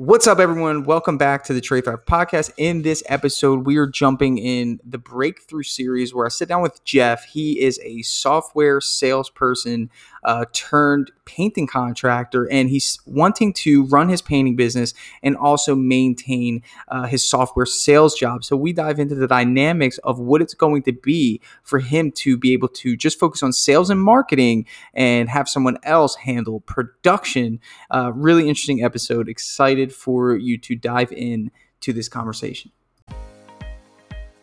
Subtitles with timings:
[0.00, 0.84] What's up, everyone?
[0.84, 2.52] Welcome back to the Trade Thrive podcast.
[2.56, 6.84] In this episode, we are jumping in the breakthrough series where I sit down with
[6.84, 7.24] Jeff.
[7.24, 9.90] He is a software salesperson
[10.24, 16.62] uh, turned painting contractor, and he's wanting to run his painting business and also maintain
[16.88, 18.44] uh, his software sales job.
[18.44, 22.36] So we dive into the dynamics of what it's going to be for him to
[22.36, 27.60] be able to just focus on sales and marketing and have someone else handle production.
[27.90, 29.28] Uh, really interesting episode.
[29.28, 32.72] Excited for you to dive in to this conversation.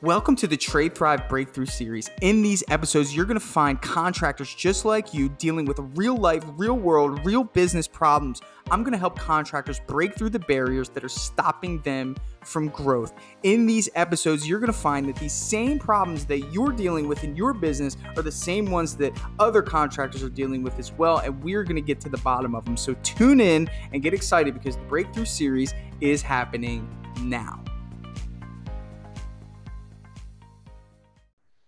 [0.05, 2.12] Welcome to the Trade Thrive Breakthrough Series.
[2.22, 6.44] In these episodes, you're going to find contractors just like you dealing with real life,
[6.58, 8.40] real world, real business problems.
[8.70, 13.16] I'm going to help contractors break through the barriers that are stopping them from growth.
[13.41, 17.23] In these episodes, you're going to find that these same problems that you're dealing with
[17.23, 21.17] in your business are the same ones that other contractors are dealing with as well.
[21.17, 22.78] And we're going to get to the bottom of them.
[22.78, 26.88] So tune in and get excited because the Breakthrough Series is happening
[27.22, 27.65] now.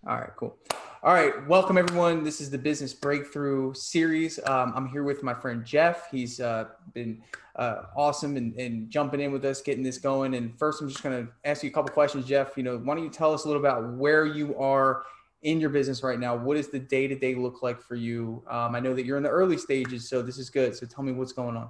[0.07, 0.57] All right, cool.
[1.03, 2.23] All right, welcome everyone.
[2.23, 4.39] This is the Business Breakthrough series.
[4.45, 6.09] Um, I'm here with my friend Jeff.
[6.09, 7.21] He's uh, been
[7.57, 10.35] uh, awesome and, jumping in with us, getting this going.
[10.35, 12.55] And first, I'm just going to ask you a couple questions, Jeff.
[12.55, 15.03] You know, why don't you tell us a little about where you are
[15.41, 16.37] in your business right now?
[16.37, 18.41] What does the day to day look like for you?
[18.49, 20.73] Um, I know that you're in the early stages, so this is good.
[20.73, 21.69] So tell me what's going on.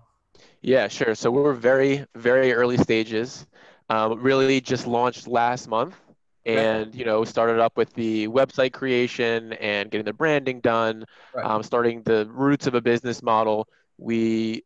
[0.61, 1.15] Yeah, sure.
[1.15, 3.47] So we're very, very early stages.
[3.89, 5.95] Um, really just launched last month
[6.47, 11.45] and you know started up with the website creation and getting the branding done right.
[11.45, 13.67] um, starting the roots of a business model.
[13.97, 14.63] We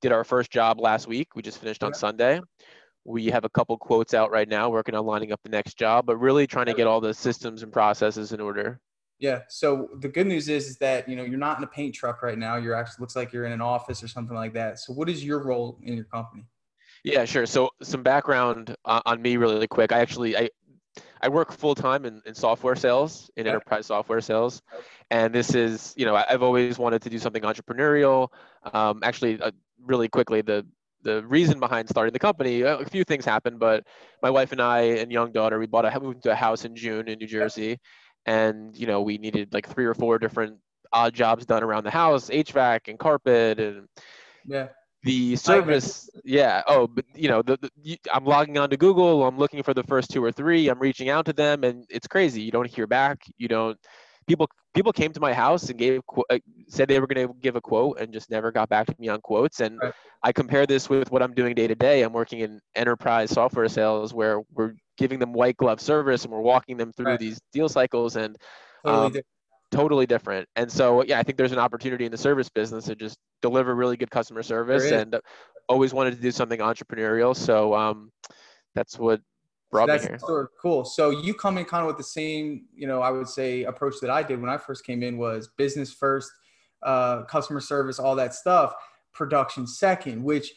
[0.00, 1.34] did our first job last week.
[1.34, 2.40] We just finished on sunday.
[3.04, 6.06] We have a couple quotes out right now working on lining up the next job
[6.06, 8.80] but really trying to get all the systems and processes in order.
[9.20, 9.40] Yeah.
[9.48, 12.22] So the good news is, is that you know you're not in a paint truck
[12.22, 12.56] right now.
[12.56, 14.78] You're actually looks like you're in an office or something like that.
[14.78, 16.46] So what is your role in your company?
[17.04, 17.46] Yeah, sure.
[17.46, 19.92] So some background uh, on me really, really quick.
[19.92, 20.50] I actually I,
[21.22, 24.62] I work full time in, in software sales, in enterprise software sales,
[25.10, 28.28] and this is, you know, I've always wanted to do something entrepreneurial.
[28.72, 29.50] Um, actually, uh,
[29.84, 30.66] really quickly, the
[31.02, 33.86] the reason behind starting the company, a few things happened, but
[34.22, 36.76] my wife and I and young daughter, we bought a moved into a house in
[36.76, 37.78] June in New Jersey,
[38.26, 40.58] and you know, we needed like three or four different
[40.92, 43.88] odd jobs done around the house, HVAC and carpet and
[44.46, 44.68] yeah
[45.02, 49.38] the service yeah oh but you know the, the, i'm logging on to google i'm
[49.38, 52.42] looking for the first two or three i'm reaching out to them and it's crazy
[52.42, 53.78] you don't hear back you don't
[54.26, 56.38] people people came to my house and gave uh,
[56.68, 59.08] said they were going to give a quote and just never got back to me
[59.08, 59.94] on quotes and right.
[60.22, 63.68] i compare this with what i'm doing day to day i'm working in enterprise software
[63.68, 67.18] sales where we're giving them white glove service and we're walking them through right.
[67.18, 68.36] these deal cycles and
[68.84, 69.14] um,
[69.70, 70.48] totally different.
[70.56, 73.74] And so, yeah, I think there's an opportunity in the service business to just deliver
[73.74, 75.18] really good customer service and
[75.68, 77.34] always wanted to do something entrepreneurial.
[77.36, 78.10] So um,
[78.74, 79.20] that's what
[79.70, 80.18] brought so that's me here.
[80.18, 80.84] Sort of cool.
[80.84, 83.94] So you come in kind of with the same, you know, I would say approach
[84.00, 86.30] that I did when I first came in was business first,
[86.82, 88.74] uh, customer service, all that stuff,
[89.12, 90.52] production second, which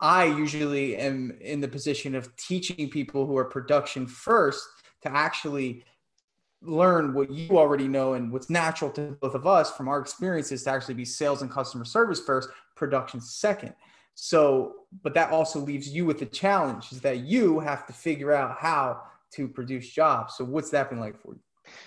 [0.00, 4.62] I usually am in the position of teaching people who are production first
[5.02, 5.84] to actually
[6.62, 10.62] learn what you already know and what's natural to both of us from our experiences
[10.64, 13.74] to actually be sales and customer service first, production second.
[14.14, 18.32] So, but that also leaves you with the challenge is that you have to figure
[18.32, 20.34] out how to produce jobs.
[20.36, 21.40] So, what's that been like for you?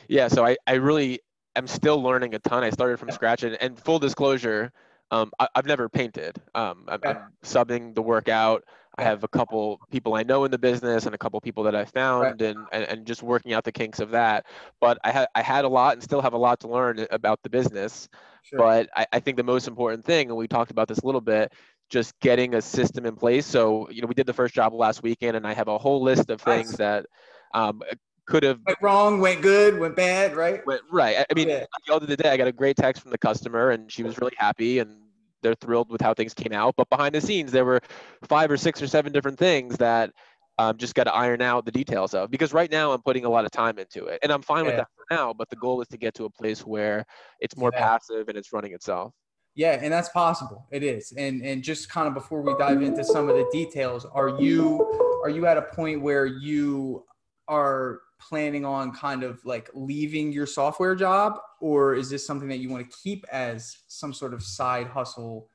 [0.07, 1.19] Yeah, so I, I really
[1.55, 2.63] am still learning a ton.
[2.63, 4.71] I started from scratch, and, and full disclosure,
[5.11, 6.41] um, I, have never painted.
[6.55, 8.63] Um, I'm, I'm, subbing the work out.
[8.97, 11.75] I have a couple people I know in the business and a couple people that
[11.75, 12.41] I found right.
[12.41, 14.45] and, and, and just working out the kinks of that.
[14.79, 17.41] But I had I had a lot and still have a lot to learn about
[17.41, 18.07] the business.
[18.43, 18.59] Sure.
[18.59, 21.21] But I, I think the most important thing, and we talked about this a little
[21.21, 21.53] bit,
[21.89, 23.45] just getting a system in place.
[23.45, 26.01] So, you know, we did the first job last weekend and I have a whole
[26.01, 26.77] list of things nice.
[26.77, 27.05] that
[27.53, 27.81] um,
[28.25, 30.65] could have went wrong, went good, went bad, right?
[30.65, 31.17] Went, right.
[31.29, 31.55] I mean, yeah.
[31.55, 33.91] at the end of the day, I got a great text from the customer and
[33.91, 35.02] she was really happy and
[35.43, 36.75] they're thrilled with how things came out.
[36.75, 37.81] But behind the scenes, there were
[38.27, 40.11] five or six or seven different things that
[40.57, 42.31] um, just got to iron out the details of.
[42.31, 44.71] Because right now, I'm putting a lot of time into it, and I'm fine yeah.
[44.71, 45.33] with that for now.
[45.33, 47.05] But the goal is to get to a place where
[47.39, 47.81] it's more yeah.
[47.81, 49.13] passive and it's running itself.
[49.55, 50.67] Yeah, and that's possible.
[50.71, 51.13] It is.
[51.17, 55.19] And and just kind of before we dive into some of the details, are you
[55.23, 57.03] are you at a point where you
[57.47, 62.57] are planning on kind of like leaving your software job or is this something that
[62.57, 65.47] you want to keep as some sort of side hustle?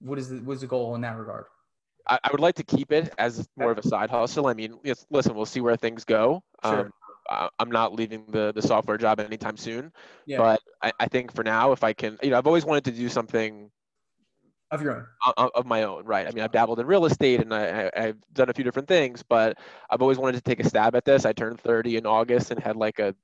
[0.00, 1.46] What is the what's the goal in that regard?
[2.08, 4.46] I, I would like to keep it as more of a side hustle.
[4.46, 4.78] I mean
[5.10, 6.44] listen we'll see where things go.
[6.64, 6.90] Sure.
[7.30, 9.92] um, i'm not leaving the, the software job anytime soon
[10.26, 10.38] yeah.
[10.38, 12.90] but I, I think for now if i can you know i've always wanted to
[12.90, 13.70] do something
[14.72, 15.06] of your own.
[15.36, 16.26] of, of my own right.
[16.26, 18.88] I mean i've dabbled in real estate and I, I, have done a few different
[18.88, 19.58] things but
[19.90, 21.26] i've always wanted to take a stab at this.
[21.26, 23.14] I turned 30 in august and had like a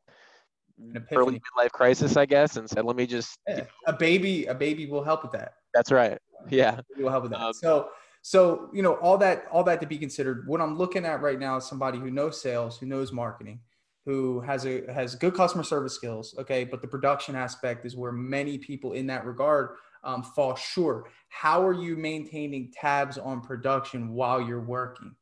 [1.12, 3.56] early midlife crisis i guess and said let me just yeah.
[3.56, 3.66] you know.
[3.86, 6.18] a baby a baby will help with that that's right
[6.50, 7.88] yeah will help with that um, so
[8.22, 11.38] so you know all that all that to be considered what i'm looking at right
[11.38, 13.60] now is somebody who knows sales who knows marketing
[14.04, 18.12] who has a has good customer service skills okay but the production aspect is where
[18.12, 21.10] many people in that regard um, fall short.
[21.28, 25.14] How are you maintaining tabs on production while you're working?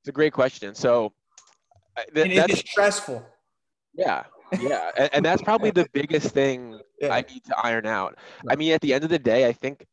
[0.00, 0.74] It's a great question.
[0.74, 1.12] So,
[2.14, 3.26] th- and it's stressful.
[3.94, 4.24] Yeah,
[4.60, 7.14] yeah, and, and, that's probably the biggest thing yeah.
[7.14, 8.16] I need to iron out.
[8.48, 9.86] I mean, at the end of the day, I think,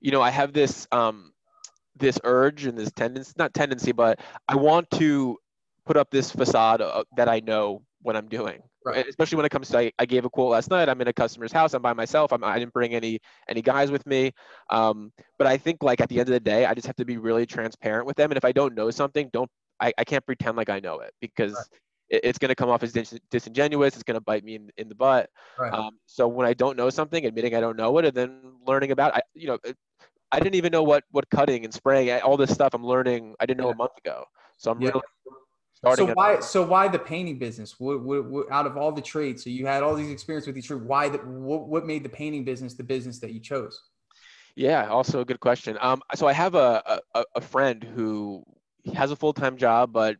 [0.00, 1.32] you know, I have this um,
[1.96, 5.38] this urge and this tendency, not tendency, but I want to
[5.86, 8.60] put up this facade uh, that I know what I'm doing.
[8.84, 9.06] Right.
[9.08, 10.90] Especially when it comes to, I, I, gave a quote last night.
[10.90, 11.72] I'm in a customer's house.
[11.72, 12.32] I'm by myself.
[12.32, 13.18] I'm, I did not bring any
[13.48, 14.32] any guys with me.
[14.68, 17.06] Um, but I think like at the end of the day, I just have to
[17.06, 18.30] be really transparent with them.
[18.30, 19.50] And if I don't know something, don't
[19.80, 21.80] I, I can't pretend like I know it because right.
[22.08, 23.94] It, it's going to come off as dis- disingenuous.
[23.94, 25.30] It's going to bite me in, in the butt.
[25.58, 25.72] Right.
[25.72, 28.90] Um, so when I don't know something, admitting I don't know it, and then learning
[28.90, 29.58] about, I you know,
[30.32, 33.34] I didn't even know what what cutting and spraying, all this stuff I'm learning.
[33.40, 33.74] I didn't know yeah.
[33.74, 34.24] a month ago.
[34.56, 34.88] So I'm yeah.
[34.88, 35.02] really
[35.84, 36.40] Starting so why?
[36.40, 37.78] So why the painting business?
[37.78, 40.56] What, what, what, out of all the trades, so you had all these experience with
[40.56, 40.82] each trade.
[40.82, 43.78] Why the what, what made the painting business the business that you chose?
[44.56, 45.76] Yeah, also a good question.
[45.82, 48.44] Um, so I have a a, a friend who
[48.94, 50.16] has a full time job but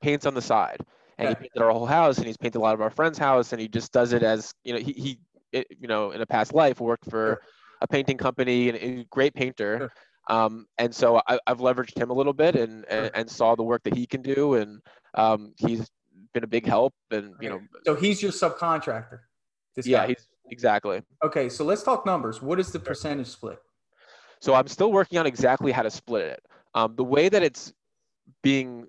[0.00, 0.78] paints on the side,
[1.20, 3.52] and he painted our whole house, and he's painted a lot of our friends' house,
[3.52, 5.18] and he just does it as you know he he
[5.52, 7.40] it, you know in a past life worked for sure.
[7.80, 9.78] a painting company and a great painter.
[9.78, 9.92] Sure.
[10.28, 13.64] Um, and so I, have leveraged him a little bit and, and, and saw the
[13.64, 14.80] work that he can do, and
[15.14, 15.90] um, he's
[16.32, 16.94] been a big help.
[17.10, 19.20] And you know, so he's your subcontractor.
[19.84, 20.06] yeah, guy.
[20.08, 21.02] he's exactly.
[21.24, 22.40] Okay, so let's talk numbers.
[22.40, 23.58] What is the percentage split?
[24.40, 26.42] So I'm still working on exactly how to split it.
[26.74, 27.72] Um, the way that it's
[28.42, 28.86] being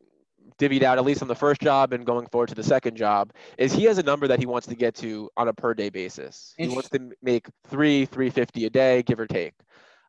[0.62, 3.32] divvied out, at least on the first job and going forward to the second job,
[3.58, 5.90] is he has a number that he wants to get to on a per day
[5.90, 6.54] basis.
[6.58, 9.54] He wants to make three, 350 a day, give or take.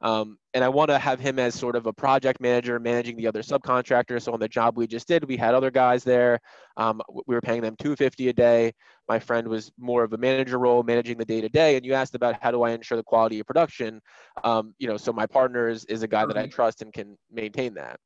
[0.03, 3.29] Um, and I want to have him as sort of a project manager managing the
[3.29, 4.23] other subcontractors.
[4.23, 6.41] So on the job we just did, we had other guys there.
[6.77, 8.73] Um, we were paying them 250 a day.
[9.09, 11.77] My friend was more of a manager role, managing the day to day.
[11.77, 14.01] And you asked about how do I ensure the quality of production?
[14.43, 17.17] Um, you know, so my partner is, is a guy that I trust and can
[17.31, 18.01] maintain that.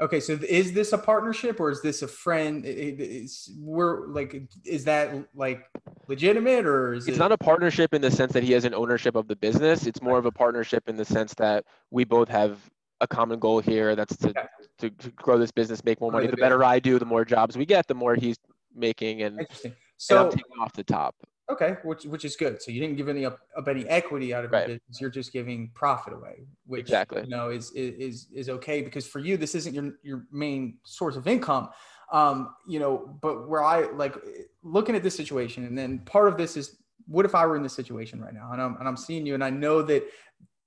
[0.00, 2.64] Okay, so is this a partnership or is this a friend?
[2.64, 5.64] Is we're like, is that like
[6.06, 7.20] legitimate or is it's it...
[7.20, 9.86] not a partnership in the sense that he has an ownership of the business.
[9.86, 12.58] It's more of a partnership in the sense that we both have
[13.00, 13.96] a common goal here.
[13.96, 14.44] That's to okay.
[14.78, 16.28] to, to, grow this business, make more money.
[16.28, 18.36] The better I do, the more jobs we get, the more he's
[18.74, 19.74] making, and, Interesting.
[19.96, 21.16] So, and I'm taking off the top.
[21.50, 22.60] Okay, which which is good.
[22.60, 24.68] So you didn't give any up, up any equity out of right.
[24.68, 25.00] your business.
[25.00, 29.18] You're just giving profit away, which exactly you know is is is okay because for
[29.18, 31.70] you this isn't your your main source of income.
[32.12, 34.14] Um, you know, but where I like
[34.62, 37.62] looking at this situation, and then part of this is what if I were in
[37.62, 40.04] this situation right now, and I'm and I'm seeing you, and I know that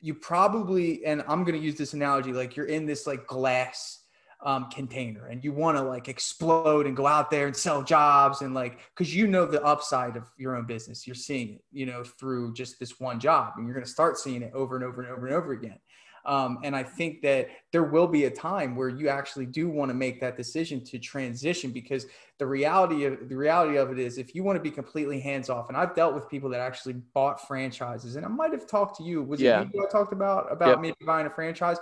[0.02, 4.01] you probably, and I'm going to use this analogy, like you're in this like glass
[4.44, 8.42] um, container and you want to like explode and go out there and sell jobs
[8.42, 11.86] and like because you know the upside of your own business you're seeing it you
[11.86, 14.84] know through just this one job and you're going to start seeing it over and
[14.84, 15.78] over and over and over again
[16.26, 19.90] um, and i think that there will be a time where you actually do want
[19.90, 22.08] to make that decision to transition because
[22.40, 25.52] the reality of the reality of it is if you want to be completely hands
[25.52, 28.98] off and i've dealt with people that actually bought franchises and i might have talked
[28.98, 29.62] to you was yeah.
[29.62, 30.80] it you i talked about about yep.
[30.80, 31.78] maybe buying a franchise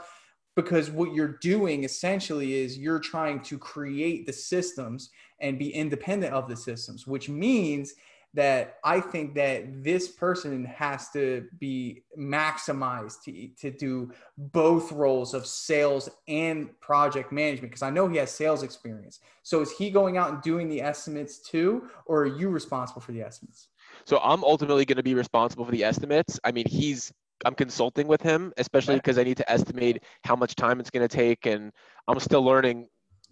[0.61, 6.33] because what you're doing essentially is you're trying to create the systems and be independent
[6.33, 7.93] of the systems which means
[8.33, 15.33] that i think that this person has to be maximized to, to do both roles
[15.33, 19.19] of sales and project management because i know he has sales experience.
[19.43, 23.13] So is he going out and doing the estimates too or are you responsible for
[23.13, 23.69] the estimates?
[24.05, 26.39] So i'm ultimately going to be responsible for the estimates.
[26.43, 27.11] I mean he's
[27.45, 31.07] I'm consulting with him, especially because I need to estimate how much time it's going
[31.07, 31.71] to take, and
[32.07, 32.87] I'm still learning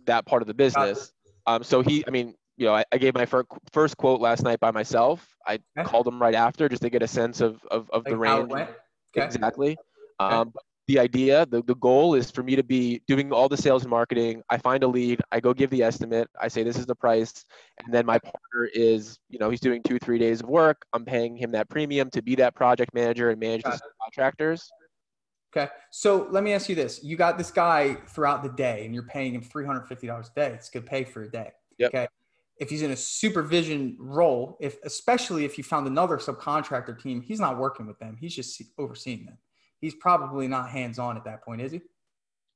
[0.05, 1.11] that part of the business.
[1.45, 4.43] Um, so he, I mean, you know, I, I gave my fir- first quote last
[4.43, 5.27] night by myself.
[5.45, 5.87] I okay.
[5.87, 8.51] called him right after just to get a sense of of, of like the range.
[8.51, 8.67] Okay.
[9.15, 9.77] Exactly.
[10.19, 10.53] Um,
[10.87, 13.89] the idea, the, the goal is for me to be doing all the sales and
[13.89, 14.41] marketing.
[14.49, 17.45] I find a lead, I go give the estimate, I say this is the price,
[17.83, 20.85] and then my partner is, you know, he's doing two, three days of work.
[20.93, 23.77] I'm paying him that premium to be that project manager and manage the
[24.17, 24.69] contractors.
[25.55, 25.71] Okay.
[25.91, 27.03] So let me ask you this.
[27.03, 29.91] You got this guy throughout the day and you're paying him $350
[30.31, 30.53] a day.
[30.53, 31.51] It's good pay for a day.
[31.79, 31.93] Yep.
[31.93, 32.07] Okay.
[32.59, 37.39] If he's in a supervision role, if especially if you found another subcontractor team, he's
[37.39, 38.17] not working with them.
[38.19, 39.37] He's just overseeing them
[39.79, 41.81] he's probably not hands on at that point, is he?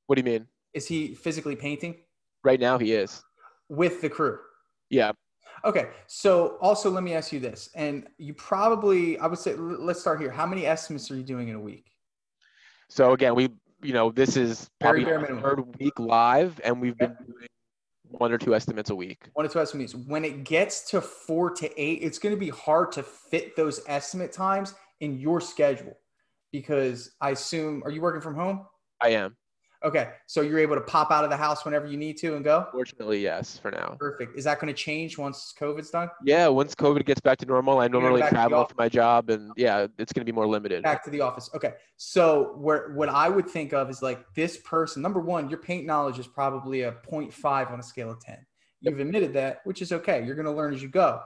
[0.08, 0.48] What do you mean?
[0.74, 1.96] Is he physically painting
[2.44, 3.22] Right now, he is.
[3.70, 4.40] with the crew?
[4.90, 5.12] Yeah.
[5.66, 5.90] Okay.
[6.08, 10.20] So also let me ask you this, and you probably I would say let's start
[10.20, 10.32] here.
[10.32, 11.92] How many estimates are you doing in a week?
[12.90, 13.50] So again, we,
[13.82, 17.48] you know, this is probably our third week live, and we've been doing
[18.12, 19.30] one or two estimates a week.
[19.34, 19.96] One or two estimates.
[19.96, 23.82] When it gets to four to eight, it's going to be hard to fit those
[23.88, 25.98] estimate times in your schedule
[26.52, 28.66] because I assume are you working from home?
[29.02, 29.36] I am.
[29.84, 32.44] Okay, so you're able to pop out of the house whenever you need to and
[32.44, 32.68] go.
[32.72, 33.96] Fortunately, yes, for now.
[34.00, 34.38] Perfect.
[34.38, 36.08] Is that going to change once COVID's done?
[36.24, 38.88] Yeah, once COVID gets back to normal, I normally back to the travel for my
[38.88, 40.84] job, and yeah, it's going to be more limited.
[40.84, 41.50] Back to the office.
[41.56, 41.74] Okay.
[41.98, 45.02] So where what I would think of is like this person.
[45.02, 48.38] Number one, your paint knowledge is probably a 0.5 on a scale of 10.
[48.82, 50.24] You've admitted that, which is okay.
[50.24, 51.22] You're going to learn as you go.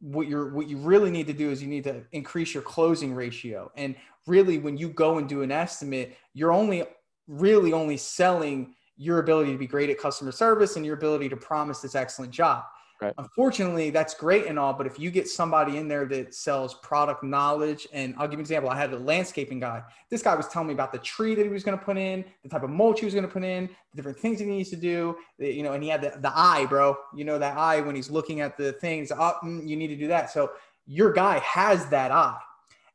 [0.00, 3.14] What you're what you really need to do is you need to increase your closing
[3.14, 3.70] ratio.
[3.76, 3.96] And
[4.26, 6.84] really, when you go and do an estimate, you're only
[7.30, 11.36] really only selling your ability to be great at customer service and your ability to
[11.36, 12.64] promise this excellent job.
[13.00, 13.14] Right.
[13.16, 17.24] Unfortunately, that's great and all, but if you get somebody in there that sells product
[17.24, 19.82] knowledge, and I'll give you an example, I had a landscaping guy.
[20.10, 22.22] This guy was telling me about the tree that he was going to put in,
[22.42, 24.68] the type of mulch he was going to put in, the different things he needs
[24.68, 26.94] to do, the- you know, and he had the, the eye, bro.
[27.14, 29.10] You know that eye when he's looking at the things.
[29.10, 30.30] Oh, mm, you need to do that.
[30.30, 30.50] So
[30.86, 32.36] your guy has that eye.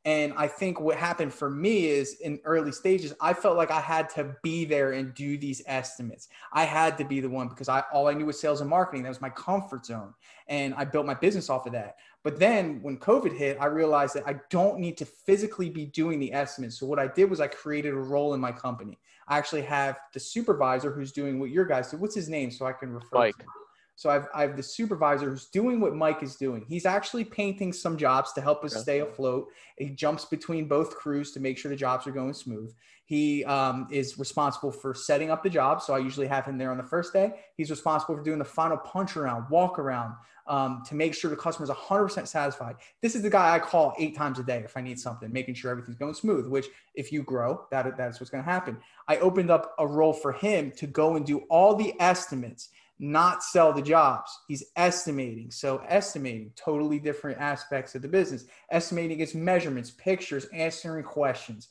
[0.05, 3.79] And I think what happened for me is in early stages, I felt like I
[3.79, 6.29] had to be there and do these estimates.
[6.53, 9.01] I had to be the one because I all I knew was sales and marketing.
[9.01, 10.13] That was my comfort zone.
[10.47, 11.95] And I built my business off of that.
[12.21, 16.19] But then when COVID hit, I realized that I don't need to physically be doing
[16.19, 16.79] the estimates.
[16.79, 18.99] So what I did was I created a role in my company.
[19.27, 21.97] I actually have the supervisor who's doing what your guys do.
[21.97, 22.51] What's his name?
[22.51, 23.37] So I can refer Mike.
[23.37, 23.49] to him.
[23.95, 26.65] So I've, I have the supervisor who's doing what Mike is doing.
[26.67, 28.81] He's actually painting some jobs to help us Okay.
[28.81, 29.47] stay afloat.
[29.77, 32.73] He jumps between both crews to make sure the jobs are going smooth.
[33.05, 35.81] He um, is responsible for setting up the job.
[35.81, 37.33] So I usually have him there on the first day.
[37.55, 40.15] He's responsible for doing the final punch around, walk around
[40.47, 42.75] um, to make sure the customer customer's 100% satisfied.
[43.01, 45.55] This is the guy I call eight times a day if I need something, making
[45.55, 48.77] sure everything's going smooth, which if you grow, that, that's what's going to happen.
[49.07, 53.43] I opened up a role for him to go and do all the estimates not
[53.43, 54.31] sell the jobs.
[54.47, 55.51] He's estimating.
[55.51, 58.45] So estimating totally different aspects of the business.
[58.71, 61.67] Estimating is measurements, pictures, answering questions.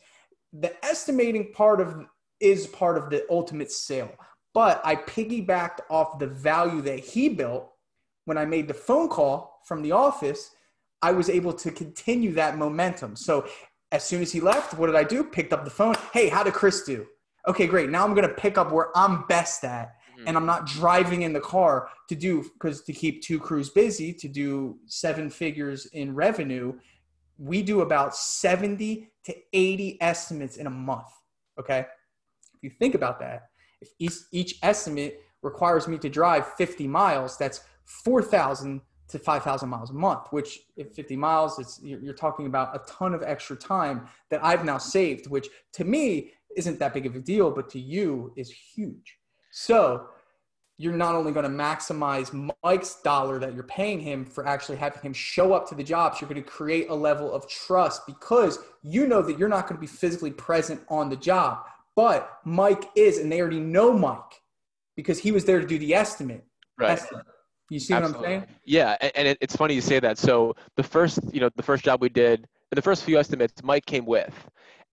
[0.52, 2.06] The estimating part of
[2.40, 4.12] is part of the ultimate sale.
[4.52, 7.70] But I piggybacked off the value that he built
[8.26, 10.50] when I made the phone call from the office.
[11.02, 13.16] I was able to continue that momentum.
[13.16, 13.46] So
[13.92, 15.24] as soon as he left, what did I do?
[15.24, 15.94] Picked up the phone.
[16.12, 17.06] Hey, how did Chris do?
[17.48, 17.90] Okay, great.
[17.90, 20.28] Now I'm going to pick up where I'm best at Mhm.
[20.28, 24.12] and I'm not driving in the car to do because to keep two crews busy
[24.14, 26.78] to do seven figures in revenue,
[27.38, 31.08] we do about 70 to 80 estimates in a month.
[31.58, 31.86] Okay.
[32.54, 33.50] If you think about that,
[33.80, 39.90] if each, each estimate requires me to drive 50 miles, that's 4,000 to 5,000 miles
[39.90, 44.08] a month, which if 50 miles, it's, you're talking about a ton of extra time
[44.30, 47.80] that I've now saved, which to me isn't that big of a deal, but to
[47.80, 49.18] you is huge.
[49.50, 50.08] So
[50.76, 55.00] you're not only going to maximize Mike's dollar that you're paying him for actually having
[55.02, 58.58] him show up to the jobs, you're going to create a level of trust because
[58.82, 61.64] you know that you're not going to be physically present on the job.
[61.94, 64.42] But Mike is, and they already know Mike
[64.96, 66.44] because he was there to do the estimate.
[66.76, 66.90] Right.
[66.90, 67.26] Estimate.
[67.70, 68.46] You see what I'm saying?
[68.64, 70.18] Yeah, and, and it, it's funny you say that.
[70.18, 73.86] So the first, you know, the first job we did, the first few estimates, Mike
[73.86, 74.34] came with,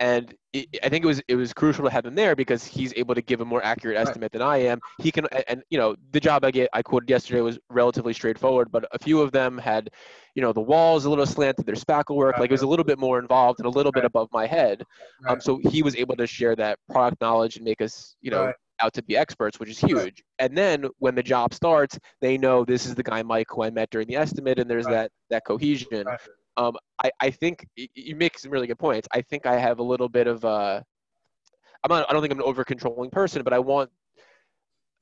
[0.01, 2.91] and it, I think it was it was crucial to have him there because he's
[2.98, 4.79] able to give a more accurate estimate than I am.
[4.98, 8.72] He can, and- you know, the job I get I quoted yesterday was relatively straightforward,
[8.72, 9.91] but a few of them had,
[10.36, 12.84] you know, the walls a little slanted, their spackle work, like it was a little
[12.84, 14.84] bit more involved and a little bit above my head.
[15.27, 18.46] Um, so he was able to share that product knowledge and make us, you know,
[18.81, 20.24] out to be experts, which is huge.
[20.39, 23.70] And then when the job starts, they know this is the guy Mike who I
[23.70, 26.08] met during the estimate, and there's that that cohesion.
[26.58, 29.08] Um, I, I think you make some really good points.
[29.13, 30.81] I think I have a little bit of uh,
[31.84, 32.05] I'm not.
[32.10, 33.89] I don't think I'm an over controlling person, but I want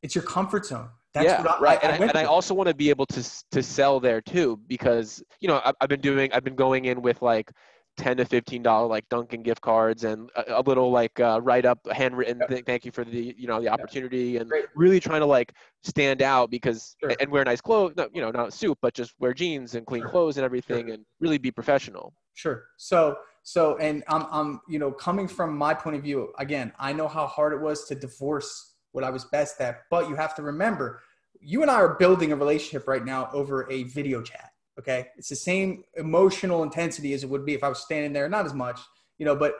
[0.01, 0.89] It's your comfort zone.
[1.13, 1.83] That's yeah, what I, right.
[1.83, 4.21] I, I and I, and I also want to be able to to sell there
[4.21, 7.51] too, because you know I've, I've been doing I've been going in with like
[7.99, 11.65] ten to fifteen dollar like Dunkin' gift cards and a, a little like uh, write
[11.65, 12.49] up handwritten Yep.
[12.49, 14.65] th- thank you for the you know the opportunity and Great.
[14.75, 15.53] really trying to like
[15.83, 17.13] stand out because Sure.
[17.19, 20.01] and wear nice clothes no, you know not suit but just wear jeans and clean
[20.01, 20.09] Sure.
[20.09, 22.13] clothes and everything and really be professional.
[22.33, 22.63] Sure.
[22.77, 26.93] So, so, and I'm, I'm, you know, coming from my point of view, again, I
[26.93, 30.35] know how hard it was to divorce what I was best at, but you have
[30.35, 31.01] to remember,
[31.41, 34.51] you and I are building a relationship right now over a video chat.
[34.79, 35.07] Okay.
[35.17, 38.45] It's the same emotional intensity as it would be if I was standing there, not
[38.45, 38.79] as much,
[39.17, 39.55] you know, but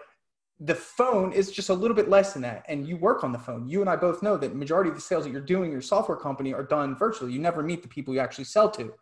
[0.62, 2.66] the phone is just a little bit less than that.
[2.68, 3.68] And you work on the phone.
[3.68, 5.82] You and i both know that majority of the sales that you're doing in your
[5.82, 7.34] software company are done virtually.
[7.34, 8.94] You never meet the people you actually sell to.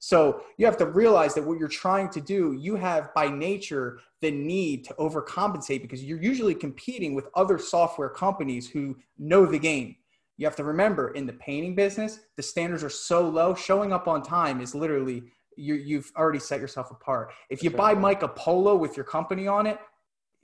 [0.00, 4.00] So you have to realize that what you're trying to do you have by nature
[4.20, 9.58] the need to overcompensate because you're usually competing with other software companies who know the
[9.58, 9.96] game.
[10.36, 13.54] You have to remember in the painting business the standards are so low.
[13.54, 15.24] Showing up on time is literally
[15.58, 17.32] you, have already set yourself apart.
[17.50, 19.78] If you buy mike a polo with your company on it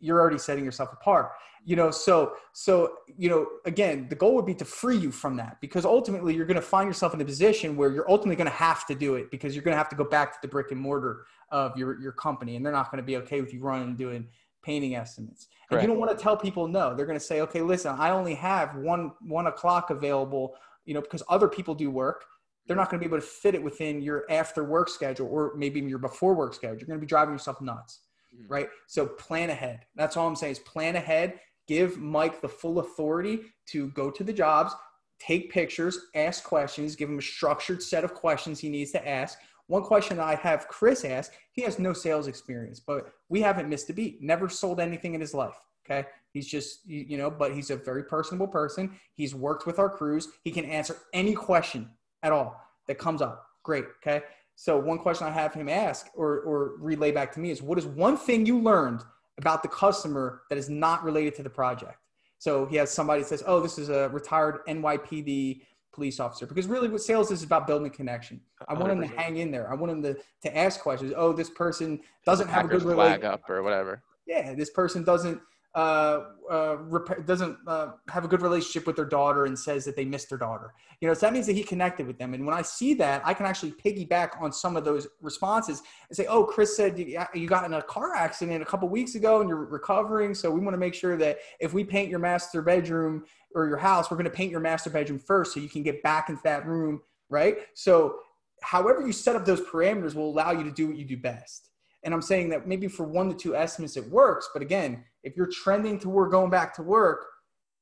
[0.04, 1.33] you're already setting yourself apart.
[1.64, 5.37] You know so so you know again the goal would be to free you from
[5.38, 8.50] that because ultimately you're going to find yourself in a position where you're ultimately going
[8.50, 10.49] to have to do it because you're going to have to go back to the
[10.49, 13.54] brick and mortar of your your company and they're not going to be okay with
[13.54, 14.28] you running and doing
[14.62, 15.49] painting estimates.
[15.71, 16.94] And you don't want to tell people no.
[16.94, 20.54] They're going to say okay listen i only have one one o'clock available
[20.85, 22.26] you know because other people do work
[22.66, 25.52] they're not going to be able to fit it within your after work schedule or
[25.56, 28.00] maybe even your before work schedule you're going to be driving yourself nuts
[28.35, 28.52] mm-hmm.
[28.52, 28.68] right?
[28.87, 29.87] So plan ahead.
[29.94, 31.40] That's all I'm saying is plan ahead.
[31.66, 34.75] Give Mike the full authority to go to the jobs,
[35.18, 39.38] take pictures, ask questions, give him a structured set of questions he needs to ask.
[39.66, 43.88] One question I have Chris ask, he has no sales experience, but we haven't missed
[43.88, 44.23] a beat.
[44.23, 45.56] Never sold anything in his life.
[45.87, 46.06] Okay.
[46.33, 48.99] He's just, you know, but he's a very personable person.
[49.14, 50.28] He's worked with our crews.
[50.42, 51.90] He can answer any question
[52.25, 53.47] at all that comes up.
[53.62, 53.85] Great.
[54.02, 54.25] Okay.
[54.57, 57.78] So one question I have him ask or, or relay back to me is what
[57.78, 59.02] is one thing you learned
[59.38, 61.99] about the customer that is not related to the project?
[62.38, 65.62] So he has somebody that says, oh, this is a retired NYPD
[65.93, 66.47] police officer.
[66.47, 68.40] Because really what sales is about building a connection.
[68.69, 69.02] I want 100%.
[69.02, 69.71] him to hang in there.
[69.71, 71.12] I want him to, to ask questions.
[71.16, 73.25] Oh, this person doesn't have a good relationship.
[73.25, 74.02] up or whatever.
[74.26, 75.40] Yeah, this person doesn't–
[75.75, 79.97] uh, uh, rep- doesn't uh, have a good relationship with their daughter and says that
[79.97, 80.73] they missed their daughter.
[81.00, 82.33] You know, so that means that he connected with them.
[82.33, 86.16] And when I see that, I can actually piggyback on some of those responses and
[86.16, 89.49] say, "Oh, Chris said you got in a car accident a couple weeks ago and
[89.49, 90.33] you're recovering.
[90.35, 93.78] So we want to make sure that if we paint your master bedroom or your
[93.78, 96.43] house, we're going to paint your master bedroom first, so you can get back into
[96.45, 97.00] that room,
[97.31, 97.59] right?
[97.75, 98.21] So,
[98.63, 101.71] however you set up those parameters will allow you to do what you do best."
[102.04, 105.36] And I'm saying that maybe for one to two estimates it works, but again, if
[105.36, 107.25] you're trending toward going back to work,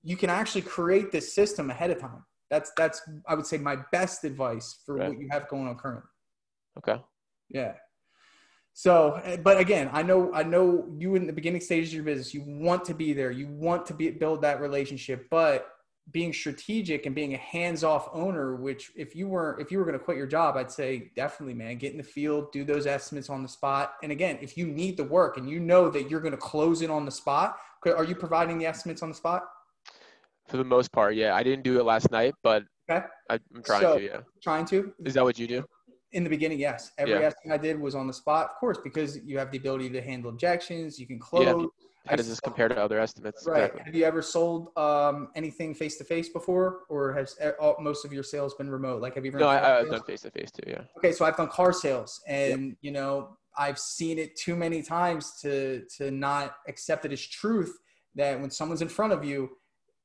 [0.02, 2.24] you can actually create this system ahead of time.
[2.50, 5.08] That's that's I would say my best advice for right.
[5.08, 6.08] what you have going on currently.
[6.78, 7.00] Okay.
[7.48, 7.74] Yeah.
[8.74, 12.04] So, eh, but again, I know I know you in the beginning stages of your
[12.04, 15.66] business, you want to be there, you want to be build that relationship, but
[16.10, 19.98] being strategic and being a hands-off owner which if you were if you were going
[19.98, 23.30] to quit your job i'd say definitely man get in the field do those estimates
[23.30, 23.94] on the spot.
[24.02, 26.82] And again if you need the work and you know that you're going to close
[26.82, 29.42] it on the spot are you providing the estimates on the spot?
[30.48, 31.34] For the most part yeah.
[31.34, 33.06] I didn't do it last night but okay.
[33.30, 34.20] I, am trying so, to yeah.
[34.42, 34.92] trying to?
[35.04, 35.64] Is that what you do?
[36.10, 36.90] In the beginning yes.
[36.98, 37.20] Every yeah.
[37.20, 40.02] estimate i did was on the spot of course because you have the ability to
[40.02, 41.66] handle objections you can close yeah
[42.06, 43.46] how does this compare to other estimates?
[43.46, 43.64] Right.
[43.64, 43.82] Exactly.
[43.84, 48.12] Have you ever sold um, anything face to face before, or has all, most of
[48.12, 49.00] your sales been remote?
[49.00, 49.30] Like, have you?
[49.32, 50.68] No, I, have done face to face too.
[50.68, 50.82] Yeah.
[50.98, 52.76] Okay, so I've done car sales, and yep.
[52.80, 57.78] you know, I've seen it too many times to to not accept it as truth
[58.14, 59.50] that when someone's in front of you,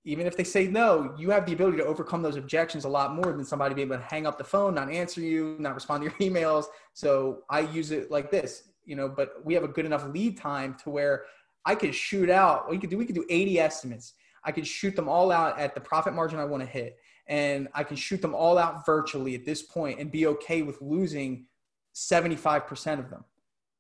[0.06, 3.14] even if they say no, you have the ability to overcome those objections a lot
[3.14, 6.02] more than somebody being able to hang up the phone, not answer you, not respond
[6.02, 6.66] to your emails.
[6.94, 10.38] So I use it like this, you know, but we have a good enough lead
[10.38, 11.26] time to where
[11.68, 12.70] I could shoot out.
[12.70, 14.14] We could do we could do 80 estimates.
[14.46, 17.68] I could shoot them all out at the profit margin I want to hit, and
[17.74, 21.46] I can shoot them all out virtually at this point and be okay with losing
[21.94, 23.26] 75% of them.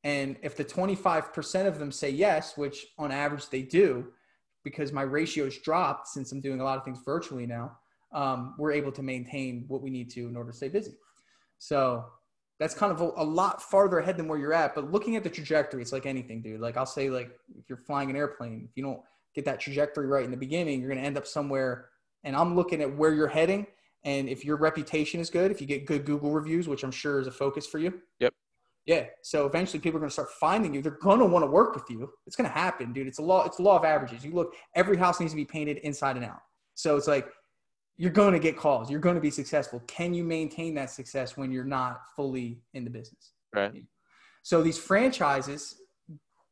[0.03, 4.07] And if the 25% of them say yes, which on average they do,
[4.65, 7.77] because my ratio's dropped since I'm doing a lot of things virtually now,
[8.11, 10.97] um, we're able to maintain what we need to in order to stay busy.
[11.57, 12.03] So
[12.59, 14.73] that's kind of a, a, lot farther ahead than where you're at.
[14.73, 16.59] But looking at the trajectory, it's like anything, dude.
[16.59, 18.99] Like I'll say, like if you're flying an airplane, if you don't
[19.35, 21.89] get that trajectory right in the beginning, you're going to end up somewhere.
[22.23, 23.67] And I'm looking at where you're heading.
[24.03, 27.19] And if your reputation is good, if you get good Google reviews, which I'm sure
[27.19, 28.01] is a focus for you.
[28.19, 28.33] Yep.
[28.85, 29.05] Yeah.
[29.21, 30.81] So eventually people are going to start finding you.
[30.81, 32.09] They're going to want to work with you.
[32.25, 33.07] It's going to happen, dude.
[33.07, 33.45] It's a law.
[33.45, 34.23] It's a law of averages.
[34.23, 36.39] You look, every house needs to be painted inside and out.
[36.73, 37.27] So it's like
[37.97, 38.89] you're going to get calls.
[38.89, 39.81] You're going to be successful.
[39.87, 43.33] Can you maintain that success when you're not fully in the business?
[43.53, 43.83] Right.
[44.43, 45.81] So these franchises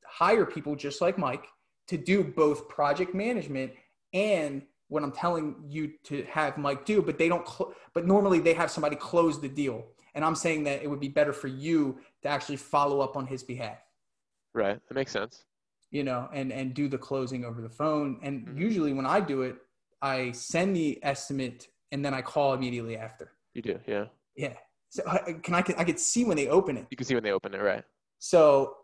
[0.05, 1.45] hire people just like Mike
[1.87, 3.73] to do both project management
[4.13, 8.39] and what I'm telling you to have Mike do, but they don't, cl- but normally
[8.39, 9.85] they have somebody close the deal.
[10.15, 13.27] And I'm saying that it would be better for you to actually follow up on
[13.27, 13.77] his behalf.
[14.53, 14.79] Right.
[14.87, 15.43] That makes sense.
[15.91, 18.19] You know, and, and do the closing over the phone.
[18.23, 18.57] And mm-hmm.
[18.57, 19.57] usually when I do it,
[20.05, 23.31] I send the estimate and then I call immediately after.
[23.55, 24.05] You do, yeah.
[24.35, 24.53] Yeah.
[24.89, 25.01] So
[25.41, 26.85] can I I could see when they open it.
[26.91, 27.83] You can see when they open it, right?
[28.19, 28.75] So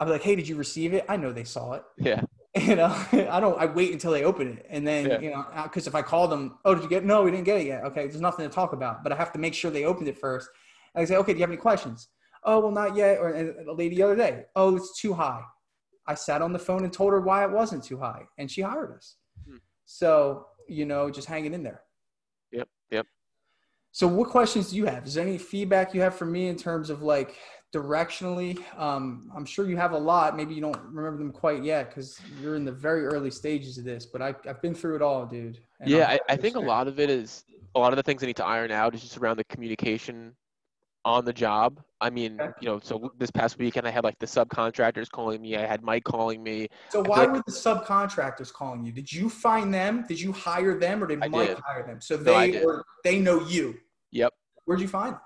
[0.00, 1.04] I'm like, hey, did you receive it?
[1.08, 1.84] I know they saw it.
[1.96, 2.22] Yeah.
[2.56, 3.58] you know, I don't.
[3.58, 5.20] I wait until they open it, and then Yeah.
[5.20, 7.04] you know, because if I call them, oh, did you get?
[7.04, 7.84] No, we didn't get it yet.
[7.84, 10.16] Okay, there's nothing to talk about, but I have to make sure they opened it
[10.18, 10.48] first.
[10.94, 12.08] And I say, okay, do you have any questions?
[12.44, 13.18] Oh, well, not yet.
[13.18, 15.42] Or a lady the other day, oh, it's too high.
[16.06, 18.60] I sat on the phone and told her why it wasn't too high, and she
[18.60, 19.16] hired us.
[19.48, 19.56] Hmm.
[19.84, 21.82] So you know, just hanging in there.
[22.52, 22.68] Yep.
[22.90, 23.06] Yep.
[23.92, 25.06] So, what questions do you have?
[25.06, 27.36] Is there any feedback you have for me in terms of like
[27.72, 28.58] directionally?
[28.78, 30.36] Um, I'm sure you have a lot.
[30.36, 33.84] Maybe you don't remember them quite yet because you're in the very early stages of
[33.84, 34.06] this.
[34.06, 35.60] But I, I've been through it all, dude.
[35.84, 38.26] Yeah, I, I think a lot of it is a lot of the things I
[38.26, 40.34] need to iron out is just around the communication
[41.04, 41.80] on the job.
[42.00, 45.56] I mean, you know, so this past weekend I had like the subcontractors calling me.
[45.56, 46.68] I had Mike calling me.
[46.90, 48.92] So, why like- were the subcontractors calling you?
[48.92, 50.04] Did you find them?
[50.08, 51.58] Did you hire them, or did I Mike did.
[51.58, 52.00] hire them?
[52.00, 52.64] So they did.
[52.64, 53.74] or they know you.
[54.12, 54.32] Yep.
[54.64, 55.20] Where'd you find them?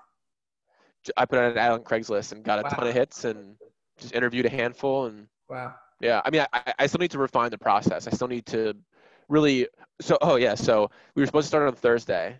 [1.15, 3.55] I put out an ad on Craigslist and got a ton of hits and
[3.97, 5.73] just interviewed a handful and Wow.
[6.01, 8.07] Yeah, I mean, I- I still need to refine the process.
[8.07, 8.73] I still need to
[9.27, 9.67] really.
[10.01, 12.39] So, oh yeah, so we were supposed to start on Thursday,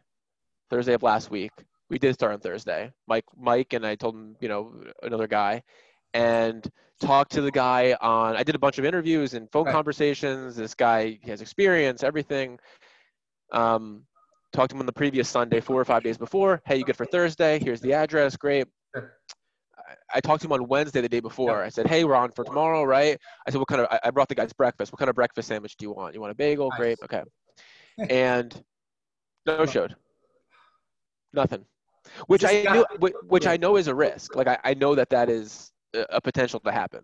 [0.69, 1.51] Thursday of last week.
[1.89, 2.91] We did start on Thursday.
[3.07, 5.63] Mike, Mike, and I told him, you know, another guy,
[6.13, 6.67] and
[6.99, 8.35] talked to the guy on.
[8.35, 9.73] I did a bunch of interviews and phone Right.
[9.73, 10.55] conversations.
[10.55, 12.59] This guy he has experience, everything.
[13.51, 14.05] Um,
[14.53, 16.61] talked to him on the previous Sunday, four or five days before.
[16.65, 17.59] Hey, you good for Thursday?
[17.59, 18.35] Here's the address.
[18.37, 18.67] Great.
[18.95, 19.15] Sure.
[19.77, 21.63] I- I talked to him on Wednesday, the day before.
[21.63, 24.11] I said, "Hey, we're on for tomorrow, right?" I said, "What kind of?" I- I
[24.11, 24.91] brought the guys breakfast.
[24.91, 26.13] What kind of breakfast sandwich do you want?
[26.13, 26.69] You want a bagel?
[26.69, 26.77] Nice.
[26.77, 27.23] Great, okay.
[28.11, 28.63] And
[29.47, 29.95] no showed.
[31.33, 31.65] Nothing.
[32.27, 32.85] Which I knew,
[33.27, 33.47] which.
[33.47, 34.35] I know is a risk.
[34.35, 37.01] Like I, I know that that is a, potential to happen.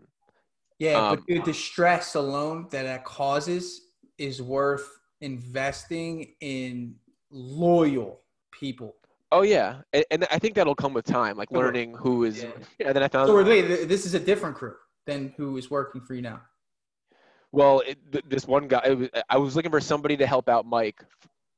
[0.80, 3.82] Yeah, Um, but dude, the stress alone that that causes
[4.18, 4.88] is worth
[5.22, 6.96] investing in
[7.32, 8.96] loyal people.
[9.32, 12.44] Oh yeah, and, and I think that'll come with time, like learning who is.
[12.80, 12.92] Yeah.
[12.94, 13.28] Then I found.
[13.28, 16.42] So wait, this is a different crew than who is working for you now.
[17.52, 18.90] well, it, th- this one guy.
[18.94, 21.04] Was, I was looking for somebody to help out Mike.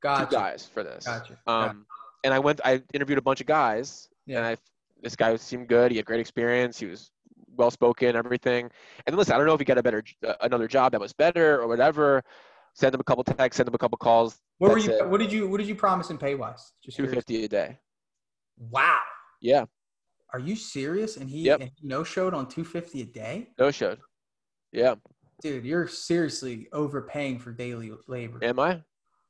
[0.04, 1.06] Two guys for this.
[1.06, 1.38] Gotcha.
[1.48, 1.86] Um,
[2.28, 2.60] and I went.
[2.66, 4.38] I interviewed a bunch of guys, Yeah.
[4.40, 4.58] and I
[5.02, 5.92] this guy seemed good.
[5.92, 6.78] He had great experience.
[6.78, 7.10] He was
[7.56, 8.66] well spoken, everything.
[9.06, 11.00] And then listen, I don't know if he got a better, uh, another job that
[11.00, 12.24] was better or whatever.
[12.74, 14.40] Send him a couple texts, send him a couple calls.
[14.58, 14.92] What were you?
[14.92, 15.08] it.
[15.10, 15.48] What did you?
[15.48, 16.74] What did you promise in pay wise?
[16.84, 17.24] Just Two curious.
[17.30, 17.80] a day.
[18.58, 19.00] Wow.
[19.42, 19.66] Yeah,
[20.34, 21.16] Are you serious?
[21.18, 21.62] And he, Yep.
[21.62, 24.00] and he no showed on two fifty a day, no showed.
[24.72, 24.96] Yeah,
[25.42, 25.64] dude.
[25.64, 28.44] You're seriously overpaying for daily labor.
[28.44, 28.84] am I?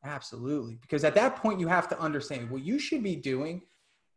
[0.08, 0.78] Absolutely.
[0.82, 3.62] Because at that point, you have to understand what you should be doing.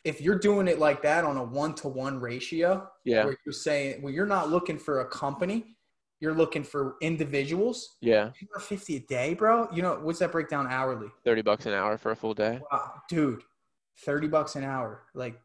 [0.05, 3.53] If you're doing it like that on a one to one ratio, Yeah, where you're
[3.53, 5.76] saying, well, you're not looking for a company,
[6.20, 7.96] you're looking for individuals.
[8.00, 8.31] yeah.
[8.59, 9.68] 50 a day, bro.
[9.72, 11.09] You know, what's that breakdown hourly?
[11.24, 12.61] Thirty bucks an hour for a full day.
[12.72, 13.42] Wow, dude,
[14.05, 15.03] 30 bucks an hour.
[15.14, 15.38] Like,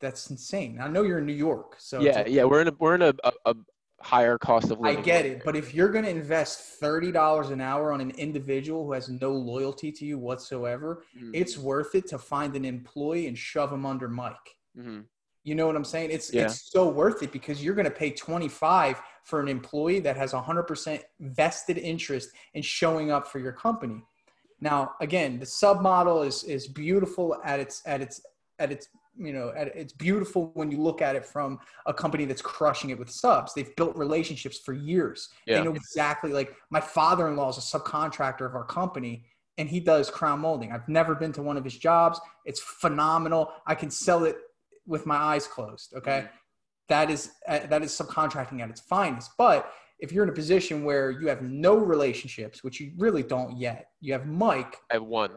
[0.00, 0.78] that's insane.
[0.80, 1.76] I know you're in New York.
[1.78, 2.44] So Yeah, yeah.
[2.44, 3.54] We're in a we're in a, a, a
[4.02, 4.98] higher cost of living.
[4.98, 5.42] I get it.
[5.44, 9.30] But if you're going to invest $30 an hour on an individual who has no
[9.32, 13.84] loyalty to you whatsoever, Mhm, it's worth it to find an employee and shove them
[13.84, 14.56] under Mike.
[14.76, 15.04] mhm.
[15.42, 16.10] You know what I'm saying?
[16.10, 16.42] It's Yeah.
[16.42, 20.32] it's so worth it because you're going to pay 25 for an employee that has
[20.34, 24.04] 100% vested interest in showing up for your company.
[24.60, 28.20] Now, again, the sub model is is beautiful at its at its
[28.58, 32.24] at its you know at, it's beautiful when you look at it from a company
[32.24, 33.52] that's crushing it with subs.
[33.54, 35.28] They've built relationships for years.
[35.46, 35.58] Yeah.
[35.58, 39.24] They know exactly like my father-in-law is a subcontractor of our company
[39.58, 40.72] and he does crown molding.
[40.72, 42.18] I've never been to one of his jobs.
[42.46, 43.52] It's phenomenal.
[43.66, 44.36] I can sell it
[44.86, 45.92] with my eyes closed.
[45.96, 46.28] Okay,
[46.88, 49.32] that is uh, that is subcontracting at its finest.
[49.36, 53.58] But if you're in a position where you have no relationships, which you really don't
[53.58, 55.32] yet, you have Mike, I have one.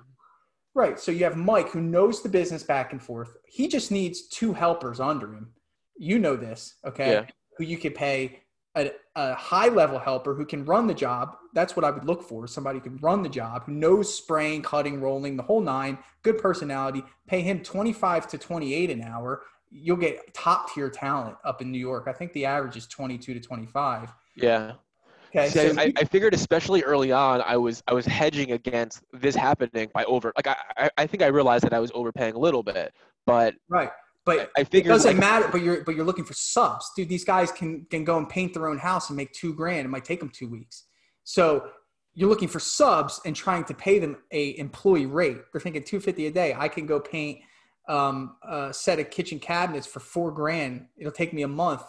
[0.75, 0.99] Right?
[0.99, 3.38] So you have Mike who knows the business back and forth.
[3.45, 5.53] He just needs two helpers under him.
[5.97, 7.12] You know this, okay?
[7.12, 7.25] Yeah.
[7.57, 8.43] Who you could pay
[8.75, 11.38] a, a high level helper who can run the job.
[11.53, 12.47] That's what I would look for.
[12.47, 16.38] Somebody who can run the job, who knows spraying, cutting, rolling, the whole nine, good
[16.38, 17.03] personality.
[17.27, 19.43] Pay him 25 to 28 an hour.
[19.69, 22.05] You'll get top tier talent up in New York.
[22.07, 24.13] I think the average is 22 to 25.
[24.36, 24.73] Yeah.
[25.36, 25.50] Okay.
[25.50, 29.36] See, so I, I figured especially early on, I was I was hedging against this
[29.36, 30.32] happening by over.
[30.36, 32.93] Like I I, I think I realized that I was overpaying a little bit,
[33.26, 33.89] but right.
[34.26, 35.50] But I it figured doesn't like, matter.
[35.52, 37.10] But you're but you're looking for subs, dude.
[37.10, 39.86] These guys can can go and paint their own house and make two grand.
[39.86, 40.86] It might take them two weeks.
[41.24, 41.67] So
[42.13, 45.38] you're looking for subs and trying to pay them a employee rate.
[45.52, 46.56] They're thinking two fifty a day.
[46.56, 47.39] I can go paint
[47.89, 50.86] um, a set of kitchen cabinets for four grand.
[50.96, 51.84] It'll take me a month,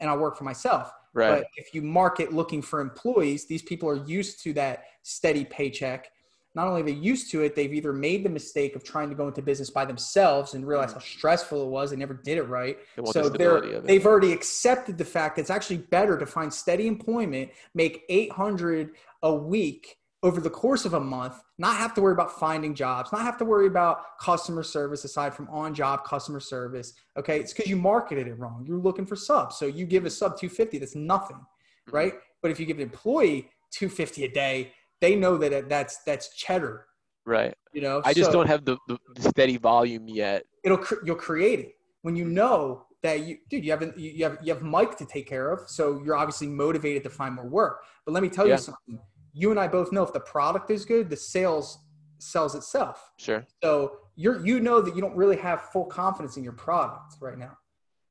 [0.00, 0.90] and I'll work for myself.
[1.14, 1.38] Right.
[1.38, 6.10] But if you market looking for employees, these people are used to that steady paycheck.
[6.54, 9.14] not only are they used to it, they've either made the mistake of trying to
[9.14, 10.98] go into business by themselves and realize mm-hmm.
[10.98, 11.90] how stressful it was.
[11.90, 12.78] They never did it right.
[12.96, 13.86] So the they're stability of it.
[13.86, 18.90] they've already accepted the fact that it's actually better to find steady employment, make 800
[19.22, 23.12] a week over the course of a month, not have to worry about finding jobs,
[23.12, 26.92] not have to worry about customer service aside from on-job customer service.
[27.16, 28.64] Okay, it's because you marketed it wrong.
[28.66, 30.78] You're looking for subs, so you give a sub 250.
[30.78, 31.96] That's nothing, Mm-hmm.
[31.96, 32.14] right?
[32.42, 36.86] But if you give an employee 250 a day, they know that that's that's cheddar.
[37.24, 37.54] Right.
[37.72, 40.44] You know, I just So- don't have the, the, steady volume yet.
[40.64, 44.52] it'll you'll create it when you know that you dude you have you have you
[44.52, 48.12] have Mike to take care of so you're obviously motivated to find more work but
[48.12, 48.54] let me tell Yeah.
[48.54, 48.98] you something
[49.38, 51.78] you and I both know if the product is good the sales
[52.18, 53.12] sells itself.
[53.16, 53.46] Sure.
[53.62, 57.38] so you're you know that you don't really have full confidence in your product right
[57.38, 57.56] now.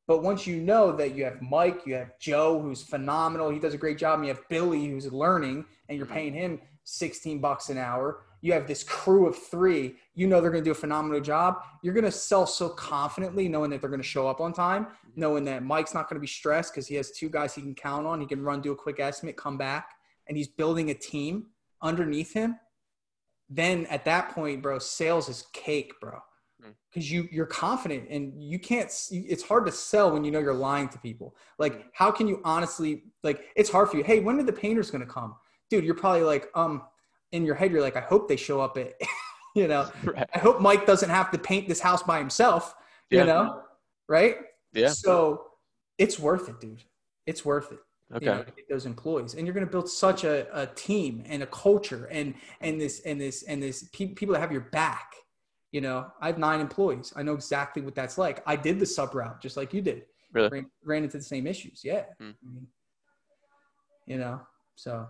[0.08, 3.74] But once you know that you have Mike you have Joe who's phenomenal he does
[3.74, 6.16] a great job and you have Billy who's learning and you're mm-hmm.
[6.16, 10.52] paying him 16 bucks an hour you have this crew of three you know they're
[10.52, 13.90] going to do a phenomenal job you're going to sell so confidently knowing that they're
[13.90, 15.20] going to show up on time mm-hmm.
[15.20, 17.76] knowing that mike's not going to be stressed because he has two guys he can
[17.76, 19.97] count on he can run do a quick estimate come back
[20.28, 21.48] and he's building a team
[21.82, 22.56] underneath him
[23.50, 26.20] then at that point bro sales is cake bro.
[26.62, 26.72] Hmm.
[26.90, 30.54] because you you're confident and you can't it's hard to sell when you know you're
[30.54, 31.36] lying to people.
[31.60, 34.04] Like how can you honestly like it's hard for you.
[34.04, 35.36] Hey when are the painters going to come?
[35.70, 36.82] Dude you're probably like um
[37.32, 38.94] in your head you're like i hope they show up at
[39.56, 40.30] you know Right.
[40.34, 42.74] i hope mike doesn't have to paint this house by himself
[43.10, 43.62] you know?
[44.08, 44.38] Right?
[44.74, 44.90] Yeah.
[44.90, 45.44] so
[45.98, 46.84] it's worth it dude.
[47.26, 47.80] It's worth it
[48.14, 48.26] Okay.
[48.26, 51.48] you know, those employees and you're going to build such a, a team and a
[51.48, 55.14] culture and and this and this and this pe- people that have your back
[55.74, 58.86] you know i have nine employees i know exactly what that's like i did the
[58.86, 60.50] sub route just like you did Really?
[60.50, 62.32] ran, ran into the same issues yeah Hmm.
[62.46, 62.68] I mean,
[64.06, 64.40] you know
[64.76, 65.06] so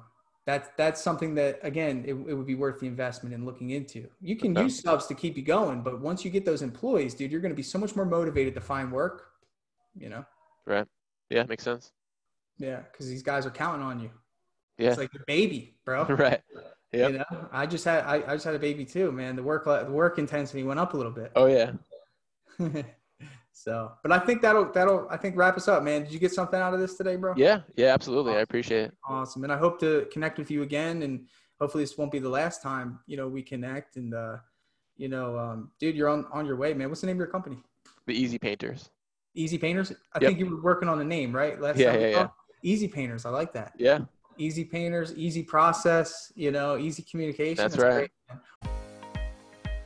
[0.47, 4.07] that's that's something that again it, it would be worth the investment in looking into
[4.21, 4.63] you can Okay.
[4.63, 7.51] use subs to keep you going but once you get those employees dude you're going
[7.53, 9.27] to be so much more motivated to find work
[9.95, 10.25] you know
[10.65, 10.87] Right.
[11.29, 11.43] Yeah.
[11.43, 11.91] Makes sense.
[12.59, 14.09] Yeah because these guys are counting on you
[14.77, 14.89] Yeah.
[14.89, 16.41] it's like the baby bro right.
[16.91, 17.07] Yeah.
[17.09, 19.65] you know i just had I, I just had a baby too man the work
[19.65, 21.71] the work intensity went up a little bit Oh yeah.
[23.51, 26.31] so but i think that'll that'll i think wrap us up man did you get
[26.31, 27.61] something out of this today bro Yeah.
[27.75, 27.87] Yeah.
[27.93, 28.33] Absolutely.
[28.33, 28.93] I appreciate it.
[29.07, 31.27] awesome and i hope to connect with you again and
[31.59, 34.37] hopefully this won't be the last time you know we connect and uh
[34.95, 37.27] you know um dude you're on on your way man what's the name of your
[37.27, 37.57] company
[38.05, 38.89] The easy painters.
[39.35, 40.29] easy painters i Yep.
[40.29, 42.27] think you were working on the name right last Yeah, yeah, yeah.
[42.63, 43.99] Easy painters i like that Yeah.
[44.37, 48.11] easy painters easy process you know easy communication That's right.
[48.29, 48.39] man.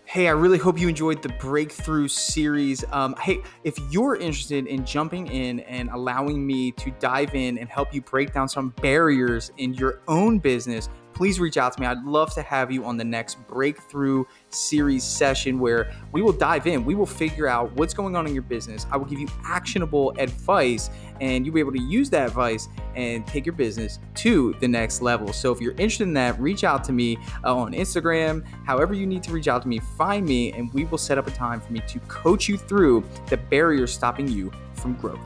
[0.06, 2.84] Hey, I really hope you enjoyed the breakthrough series.
[2.92, 7.70] Um, hey, if you're interested in jumping in and allowing me to dive in and
[7.70, 11.88] help you break down some barriers in your own business, please reach out to me.
[11.88, 16.68] I'd love to have you on the next breakthrough series session where we will dive
[16.68, 16.86] in.
[16.86, 18.86] We will figure out what's going on in your business.
[18.92, 23.26] I will give you actionable advice, and you'll be able to use that advice and
[23.26, 25.32] take your business to the next level.
[25.34, 28.46] So if you're interested in that, reach out to me uh, on Instagram.
[28.66, 31.28] However, you need to reach out to me, find me, and we will set up
[31.28, 35.20] a time for me to coach you through the barriers stopping you from growth.